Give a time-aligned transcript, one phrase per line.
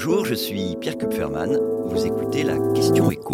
[0.00, 1.58] Bonjour, je suis Pierre Kupferman.
[1.86, 3.32] Vous écoutez la question écho.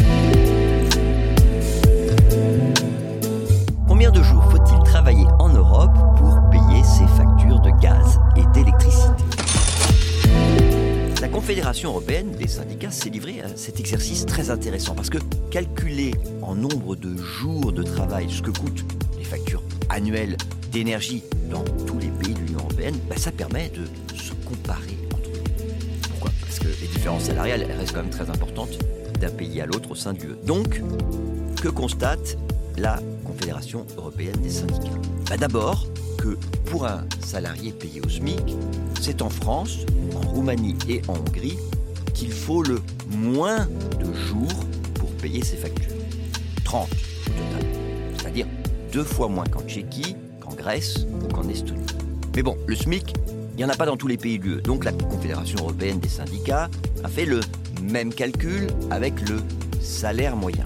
[3.86, 9.12] Combien de jours faut-il travailler en Europe pour payer ses factures de gaz et d'électricité?
[11.20, 15.18] La Confédération européenne des syndicats s'est livrée à cet exercice très intéressant parce que
[15.50, 18.86] calculer en nombre de jours de travail ce que coûtent
[19.18, 20.38] les factures annuelles
[20.72, 23.84] d'énergie dans tous les pays de l'Union européenne, bah, ça permet de
[24.16, 24.96] se comparer
[27.20, 28.78] Salariales elles restent quand même très importantes
[29.20, 30.36] d'un pays à l'autre au sein de l'UE.
[30.44, 30.80] Donc,
[31.60, 32.38] que constate
[32.78, 34.90] la Confédération européenne des syndicats?
[35.28, 35.86] Bah, D'abord,
[36.16, 38.56] que pour un salarié payé au SMIC,
[39.02, 39.80] c'est en France,
[40.16, 41.58] en Roumanie et en Hongrie
[42.14, 43.68] qu'il faut le moins
[44.00, 44.64] de jours
[44.94, 45.92] pour payer ses factures.
[46.64, 47.68] 30 au total.
[48.16, 48.46] C'est-à-dire
[48.92, 51.84] deux fois moins qu'en Tchéquie, qu'en Grèce ou qu'en Estonie.
[52.34, 53.14] Mais bon, le SMIC,
[53.54, 54.62] il n'y en a pas dans tous les pays de l'UE.
[54.62, 56.68] Donc la Confédération européenne des syndicats
[57.04, 57.40] a fait le
[57.82, 59.36] même calcul avec le
[59.80, 60.64] salaire moyen.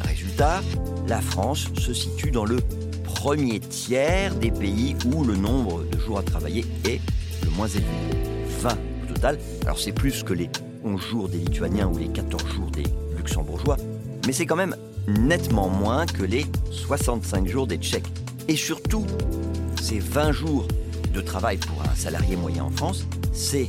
[0.00, 0.62] Résultat,
[1.06, 2.60] la France se situe dans le
[3.02, 7.00] premier tiers des pays où le nombre de jours à travailler est
[7.44, 7.84] le moins élevé.
[8.60, 9.38] 20 au total.
[9.62, 10.48] Alors c'est plus que les
[10.82, 12.84] 11 jours des Lituaniens ou les 14 jours des
[13.16, 13.76] Luxembourgeois,
[14.26, 14.76] mais c'est quand même
[15.08, 18.08] nettement moins que les 65 jours des Tchèques.
[18.48, 19.06] Et surtout,
[19.80, 20.66] ces 20 jours
[21.14, 23.68] de travail pour un salarié moyen en France, c'est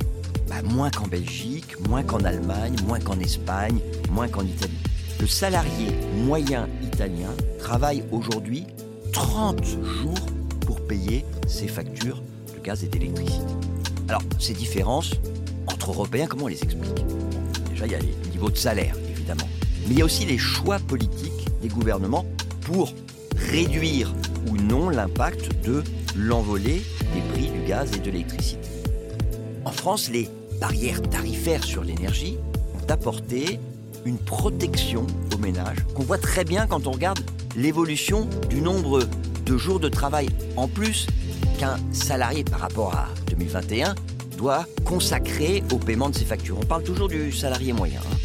[0.50, 3.80] bah, moins qu'en Belgique, moins qu'en Allemagne, moins qu'en Espagne,
[4.10, 4.78] moins qu'en Italie.
[5.20, 5.92] Le salarié
[6.26, 7.30] moyen italien
[7.60, 8.66] travaille aujourd'hui
[9.14, 10.26] 30 jours
[10.66, 12.22] pour payer ses factures
[12.54, 13.54] de gaz et d'électricité.
[14.10, 15.12] Alors, ces différences
[15.68, 17.06] entre Européens, comment on les explique?
[17.70, 19.48] Déjà, il y a les niveaux de salaire, évidemment.
[19.88, 22.26] Mais il y a aussi les choix politiques des gouvernements
[22.62, 22.94] pour
[23.36, 24.12] réduire
[24.48, 25.84] ou non l'impact de
[26.16, 26.82] l'envolée
[27.14, 28.68] des prix du gaz et de l'électricité.
[29.66, 32.38] En France, les barrières tarifaires sur l'énergie
[32.76, 33.60] ont apporté
[34.06, 37.20] une protection aux ménages qu'on voit très bien quand on regarde
[37.56, 39.02] l'évolution du nombre
[39.46, 41.08] de jours de travail en plus
[41.58, 43.96] qu'un salarié par rapport à 2021
[44.38, 46.58] doit consacrer au paiement de ses factures.
[46.60, 48.00] On parle toujours du salarié moyen.
[48.02, 48.18] hein.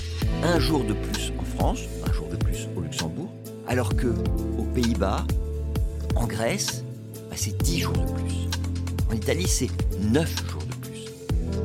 [0.43, 3.31] Un jour de plus en France, un jour de plus au Luxembourg,
[3.69, 4.09] alors que
[4.59, 5.25] aux Pays-Bas,
[6.17, 6.85] en Grèce,
[7.37, 8.49] c'est 10 jours de plus.
[9.11, 9.71] En Italie, c'est
[10.01, 11.05] 9 jours de plus.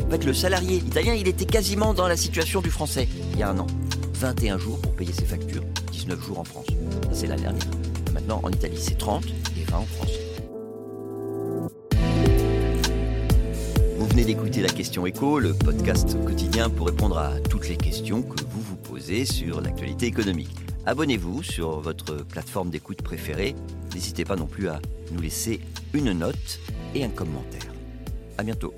[0.06, 3.44] En fait, le salarié italien, il était quasiment dans la situation du français il y
[3.44, 3.68] a un an.
[4.14, 6.68] 21 jours pour payer ses factures, 19 jours en France.
[7.12, 7.66] C'est la dernière.
[8.14, 10.12] Maintenant, en Italie, c'est 30 et 20 en France.
[13.98, 18.22] Vous venez d'écouter la question écho, le podcast quotidien pour répondre à toutes les questions
[18.22, 20.56] que vous vous posez sur l'actualité économique.
[20.88, 23.56] Abonnez-vous sur votre plateforme d'écoute préférée.
[23.96, 24.80] N'hésitez pas non plus à
[25.12, 25.60] nous laisser
[25.94, 26.60] une note
[26.94, 27.74] et un commentaire.
[28.38, 28.74] À bientôt.